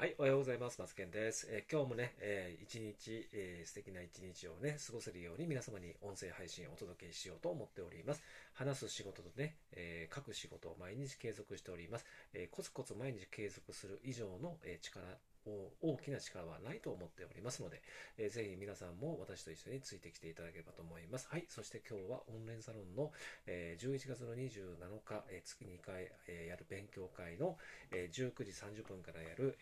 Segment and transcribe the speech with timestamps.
[0.00, 0.80] はい、おはようございます。
[0.80, 1.48] マツケンです。
[1.50, 8.22] えー、今日もね、えー、一日、えー、素敵な一日をね、過ごせるように皆様に音声配信をお届けしようと思っております。
[8.54, 12.04] 話す仕事とね、えー、書く仕事を毎日継続しております。
[12.34, 15.00] えー、コツコツ毎日継続する以上の、えー、力
[15.80, 17.80] 大きな力はないと思っておりますので、
[18.18, 21.28] えー、ぜひ皆さんも私と一緒についてきていただければと思います。
[21.30, 21.46] はい。
[21.48, 23.12] そして今日はオンラインサロンの、
[23.46, 24.76] えー、11月の27
[25.06, 27.56] 日、えー、月2回、えー、やる勉強会の、
[27.90, 29.56] えー、19時30分からやる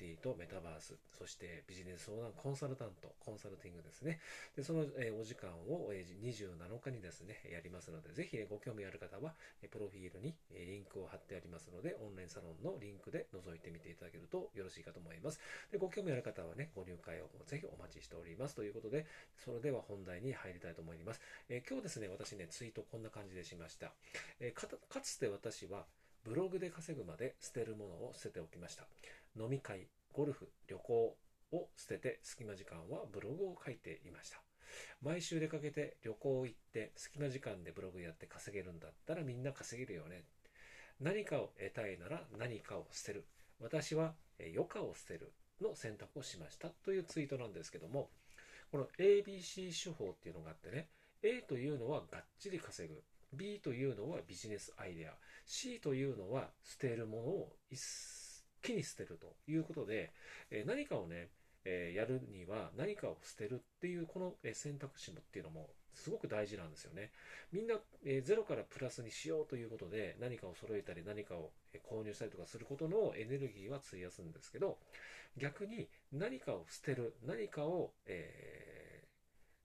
[0.00, 4.20] NFT とメタバース、そしてビジネス相談コンサルタント、コンサルティングですね。
[4.56, 9.34] で、その、えー、お時間を、えー、27日にですね、やりますので、ぜひ、ご興味ある方は、
[9.70, 15.40] プロフィールに、リンクを貼ってありますので、オンラインサロンのリンクで覗いてみていただけるとよろしいかと思います。
[15.72, 18.54] でご興味ある方はね、ご入会をぜひお待ちしております。
[18.54, 19.06] ということで、
[19.44, 21.20] それでは本題に入りたいと思います。
[21.48, 23.92] えー、今日ですね、私ね、ツイートこんな感じでしました。
[24.40, 25.86] えー、かかつて私は、
[26.24, 28.86] ブログで稼ぐまで捨てるものを捨てておきました。
[29.38, 31.16] 飲み会、ゴルフ、旅行
[31.52, 34.45] を捨てて、隙間時間はブログを書いていました。
[35.06, 40.24] 毎週出かけて旅行行って隙間時間でブログやって稼げるんだったらみんな稼げるよね。
[41.00, 43.24] 何かを得たいなら何かを捨てる。
[43.60, 48.10] 私は余暇を捨てるの選択をしましたというツイートなんですけども、
[48.72, 50.88] この ABC 手法っていうのがあってね、
[51.22, 53.00] A というのはがっちり稼ぐ。
[53.32, 55.12] B というのはビジネスアイデア。
[55.44, 57.80] C というのは捨てるものを一
[58.60, 60.12] 気に捨てるということで、
[60.66, 61.28] 何かをね、
[61.66, 67.10] えやるには何かを捨てるっていうこの選択肢もっていうのもすごく大事なんですよね。
[67.52, 71.50] みんな、えー、ゼロからプラスにしようということで何かを揃えたり何かを
[71.90, 74.78] 購入したりとかすることのエネルギーは費やすんですけど
[75.36, 79.06] 逆に何かを捨てる何かを、えー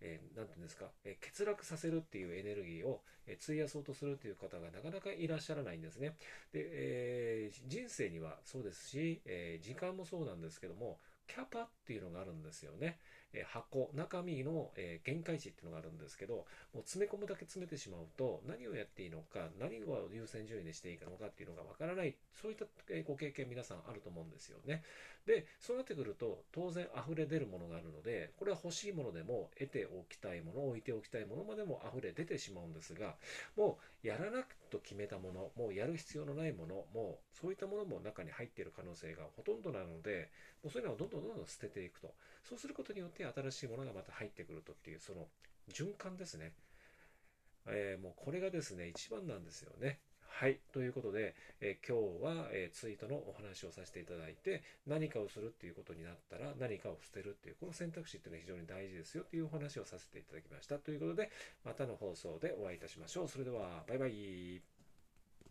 [0.00, 6.16] えー、て言うんですか、えー、欠落させるっていうエネルギーを、えー、費やそうとするという方がなかなかいらっしゃらないんですね。
[6.52, 12.98] で、えー、人生にはそうですし、え、時間もそうなんですけども、キャパっていうのがあるんですよね。
[13.34, 22.64] え箱、中身の、え限界値っていうのがあるんですけど、もう詰め込むだけ詰めてしまうと、何をやっていいのか、何を優先順位にしていいのかっていうのがわからない、そういった
[23.06, 24.84] ご経験皆さんあると思うんですよね。
[25.26, 33.16] で、そうなってくると、当然溢れ出るものがあるので、これは欲しいものでも、得ておきたいもの、置いておきたいものまでも溢れ出てしまうんですが、
[33.56, 40.30] もうやらなくと決めたもの、もうやる必要のないもの、もうそういったものも中に入っている可能性がほとんどなので、
[40.62, 42.14] もうそういうのをどんどんどんどん捨てていくと。
[42.42, 45.28] そうすることによって新しいものがまた入ってくるとっていう、その
[45.70, 46.52] 循環ですね。
[47.66, 50.00] えー、もうこれがですね、一番なんですよね。
[50.36, 50.58] はい。
[50.72, 60.78] ということで、えー、今日は、えー、ツイートのお話をさせていただいて、何かをするっていうことになったら、何かを捨てるっていう、この選択肢っていうのは非常に大事ですよっていうお話をさせていただきました。
[60.78, 61.30] ということで、
[61.64, 63.28] またの放送でお会いいたしましょう。
[63.28, 64.73] それでは、バイバイ。